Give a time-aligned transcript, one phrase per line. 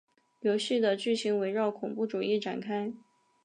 [0.39, 2.91] 游戏的剧情围绕恐怖主义展开。